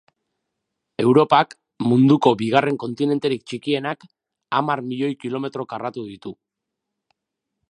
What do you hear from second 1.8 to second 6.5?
munduko bigarren kontinenterik txikienak, hamar milioi kilometro karratu ditu.